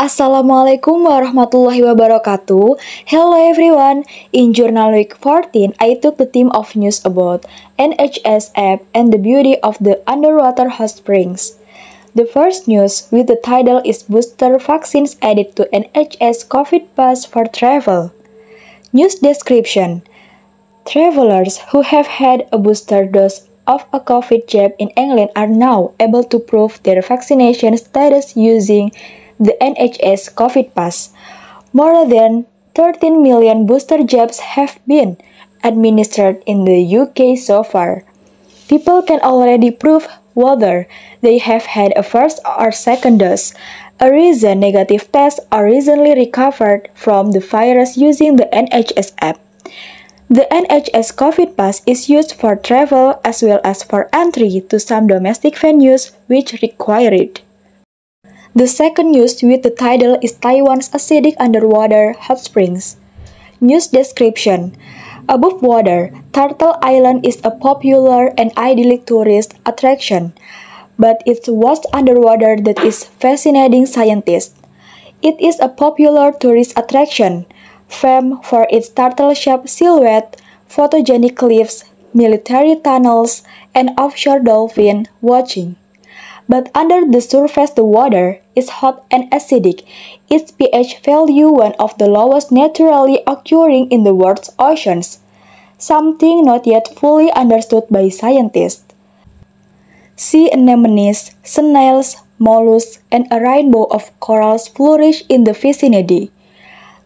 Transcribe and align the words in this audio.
Assalamualaikum 0.00 1.04
warahmatullahi 1.04 1.84
wabarakatuh. 1.84 2.80
Hello 3.04 3.36
everyone. 3.36 4.08
In 4.32 4.56
Journal 4.56 4.96
Week 4.96 5.12
14, 5.20 5.76
I 5.76 6.00
took 6.00 6.16
the 6.16 6.24
theme 6.24 6.48
of 6.56 6.72
news 6.72 7.04
about 7.04 7.44
NHS 7.76 8.56
app 8.56 8.80
and 8.96 9.12
the 9.12 9.20
beauty 9.20 9.60
of 9.60 9.76
the 9.76 10.00
underwater 10.08 10.80
hot 10.80 10.96
springs. 10.96 11.60
The 12.16 12.24
first 12.24 12.64
news 12.64 13.08
with 13.12 13.28
the 13.28 13.36
title 13.36 13.84
is 13.84 14.04
Booster 14.08 14.56
Vaccines 14.56 15.20
Added 15.20 15.56
to 15.60 15.68
NHS 15.68 16.48
COVID 16.48 16.96
Pass 16.96 17.28
for 17.28 17.44
Travel. 17.44 18.16
News 18.96 19.20
description 19.20 20.04
Travelers 20.88 21.68
who 21.72 21.84
have 21.84 22.20
had 22.22 22.48
a 22.48 22.56
booster 22.56 23.04
dose 23.04 23.44
of 23.66 23.84
a 23.92 24.00
COVID 24.00 24.48
jab 24.48 24.72
in 24.78 24.88
England 24.96 25.30
are 25.36 25.46
now 25.46 25.92
able 26.00 26.24
to 26.24 26.38
prove 26.38 26.82
their 26.82 27.00
vaccination 27.00 27.76
status 27.76 28.36
using 28.36 28.90
the 29.42 29.58
NHS 29.58 30.38
COVID 30.38 30.70
Pass. 30.74 31.10
More 31.72 32.06
than 32.06 32.46
13 32.78 33.22
million 33.22 33.66
booster 33.66 34.04
jabs 34.06 34.54
have 34.54 34.78
been 34.86 35.18
administered 35.64 36.42
in 36.46 36.64
the 36.64 36.78
UK 36.78 37.36
so 37.36 37.64
far. 37.66 38.04
People 38.68 39.02
can 39.02 39.18
already 39.20 39.70
prove 39.70 40.06
whether 40.34 40.86
they 41.20 41.38
have 41.38 41.74
had 41.74 41.92
a 41.96 42.02
first 42.06 42.38
or 42.46 42.70
second 42.70 43.18
dose. 43.18 43.52
A 43.98 44.10
recent 44.10 44.60
negative 44.60 45.10
test 45.10 45.40
or 45.50 45.64
recently 45.66 46.14
recovered 46.14 46.88
from 46.94 47.32
the 47.32 47.40
virus 47.40 47.96
using 47.96 48.36
the 48.36 48.48
NHS 48.52 49.12
app. 49.18 49.38
The 50.30 50.46
NHS 50.50 51.14
COVID 51.14 51.56
Pass 51.56 51.82
is 51.86 52.08
used 52.08 52.32
for 52.32 52.56
travel 52.56 53.20
as 53.24 53.42
well 53.42 53.60
as 53.62 53.82
for 53.82 54.08
entry 54.12 54.62
to 54.70 54.80
some 54.80 55.06
domestic 55.06 55.54
venues 55.54 56.12
which 56.26 56.62
require 56.62 57.12
it. 57.12 57.42
The 58.54 58.68
second 58.68 59.12
news 59.12 59.42
with 59.42 59.62
the 59.62 59.70
title 59.70 60.18
is 60.20 60.36
Taiwan's 60.36 60.90
acidic 60.90 61.36
underwater 61.40 62.12
hot 62.12 62.38
springs. 62.38 62.98
News 63.62 63.86
description 63.86 64.76
Above 65.26 65.62
water, 65.62 66.12
Turtle 66.34 66.76
Island 66.82 67.24
is 67.24 67.40
a 67.44 67.50
popular 67.50 68.28
and 68.36 68.52
idyllic 68.58 69.06
tourist 69.06 69.54
attraction, 69.64 70.34
but 70.98 71.22
it's 71.24 71.48
what's 71.48 71.86
underwater 71.94 72.58
that 72.60 72.84
is 72.84 73.04
fascinating 73.04 73.86
scientists. 73.86 74.60
It 75.22 75.40
is 75.40 75.58
a 75.58 75.72
popular 75.72 76.30
tourist 76.30 76.76
attraction, 76.76 77.46
famed 77.88 78.44
for 78.44 78.66
its 78.68 78.90
turtle-shaped 78.90 79.70
silhouette, 79.70 80.42
photogenic 80.68 81.36
cliffs, 81.36 81.84
military 82.12 82.76
tunnels, 82.76 83.44
and 83.74 83.96
offshore 83.96 84.40
dolphin 84.40 85.08
watching. 85.22 85.76
But 86.48 86.70
under 86.74 87.06
the 87.06 87.20
surface 87.20 87.70
the 87.70 87.84
water 87.84 88.40
is 88.54 88.82
hot 88.82 89.04
and 89.10 89.30
acidic, 89.30 89.84
its 90.28 90.50
pH 90.50 90.98
value 91.00 91.50
one 91.50 91.74
of 91.78 91.96
the 91.98 92.08
lowest 92.08 92.50
naturally 92.50 93.22
occurring 93.26 93.90
in 93.90 94.04
the 94.04 94.14
world's 94.14 94.50
oceans, 94.58 95.20
something 95.78 96.44
not 96.44 96.66
yet 96.66 96.88
fully 96.94 97.30
understood 97.32 97.84
by 97.90 98.08
scientists. 98.08 98.92
Sea 100.16 100.50
anemones, 100.52 101.32
snails, 101.42 102.16
mollusks, 102.38 102.98
and 103.10 103.26
a 103.30 103.40
rainbow 103.40 103.84
of 103.84 104.10
corals 104.20 104.68
flourish 104.68 105.22
in 105.28 105.44
the 105.44 105.52
vicinity. 105.52 106.30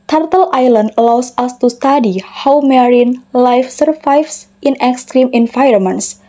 Turtle 0.08 0.48
Island 0.52 0.92
allows 0.96 1.32
us 1.36 1.56
to 1.58 1.68
study 1.68 2.22
how 2.24 2.60
marine 2.60 3.22
life 3.32 3.70
survives 3.70 4.48
in 4.62 4.76
extreme 4.80 5.30
environments, 5.32 6.20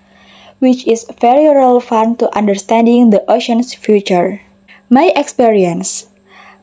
which 0.60 0.88
is 0.88 1.06
very 1.22 1.48
relevant 1.48 2.20
to 2.20 2.36
understanding 2.36 3.10
the 3.10 3.24
ocean's 3.30 3.74
future. 3.74 4.42
My 4.90 5.12
experience 5.16 6.08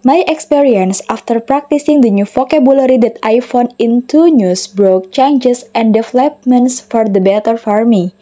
My 0.05 0.21
experience 0.29 1.01
after 1.09 1.41
practicing 1.41 2.05
the 2.05 2.13
new 2.13 2.29
vocabulary 2.29 3.01
that 3.01 3.17
I 3.25 3.41
found 3.41 3.73
in 3.81 4.05
two 4.05 4.29
news 4.29 4.69
broke 4.69 5.09
changes 5.09 5.65
and 5.73 5.97
developments 5.97 6.77
for 6.77 7.09
the 7.09 7.25
better 7.25 7.57
for 7.57 7.89
me. 7.89 8.13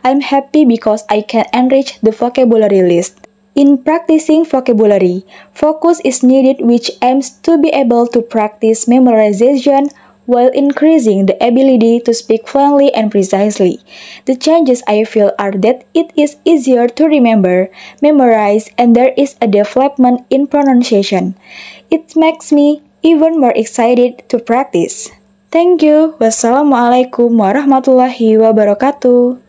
I'm 0.00 0.24
happy 0.24 0.64
because 0.64 1.04
I 1.12 1.20
can 1.20 1.44
enrich 1.52 2.00
the 2.00 2.12
vocabulary 2.12 2.80
list. 2.80 3.28
In 3.52 3.84
practicing 3.84 4.48
vocabulary, 4.48 5.28
focus 5.52 6.00
is 6.04 6.24
needed 6.24 6.64
which 6.64 6.90
aims 7.02 7.36
to 7.44 7.60
be 7.60 7.68
able 7.68 8.06
to 8.16 8.24
practice 8.24 8.88
memorization 8.88 9.92
while 10.26 10.50
increasing 10.52 11.26
the 11.26 11.38
ability 11.40 12.00
to 12.00 12.12
speak 12.12 12.46
fluently 12.46 12.92
and 12.92 13.10
precisely. 13.10 13.80
The 14.26 14.36
changes 14.36 14.82
I 14.86 15.04
feel 15.04 15.32
are 15.38 15.52
that 15.64 15.86
it 15.94 16.12
is 16.14 16.36
easier 16.44 16.88
to 16.88 17.06
remember, 17.06 17.70
memorize, 18.02 18.68
and 18.76 18.94
there 18.94 19.14
is 19.16 19.34
a 19.40 19.46
development 19.46 20.26
in 20.28 20.46
pronunciation. 20.46 21.34
It 21.90 22.14
makes 22.14 22.52
me 22.52 22.82
even 23.02 23.40
more 23.40 23.54
excited 23.54 24.28
to 24.28 24.38
practice. 24.38 25.08
Thank 25.54 25.80
you. 25.80 26.18
Wassalamualaikum 26.18 27.30
warahmatullahi 27.38 28.36
wabarakatuh. 28.36 29.45